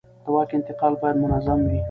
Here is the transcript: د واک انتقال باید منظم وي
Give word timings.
د 0.23 0.25
واک 0.33 0.49
انتقال 0.57 0.93
باید 1.01 1.15
منظم 1.23 1.59
وي 1.67 1.79